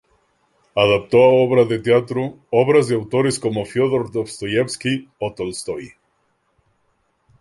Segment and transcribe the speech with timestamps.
[0.75, 5.93] Adaptó a obra de teatro obras de autores como Fiódor Dostoyevski o Tolstói.